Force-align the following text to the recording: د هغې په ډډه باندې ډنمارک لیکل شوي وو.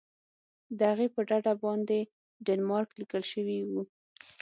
د 0.77 0.79
هغې 0.91 1.07
په 1.15 1.21
ډډه 1.29 1.53
باندې 1.63 1.99
ډنمارک 2.45 2.89
لیکل 3.01 3.23
شوي 3.31 3.59
وو. 3.69 3.81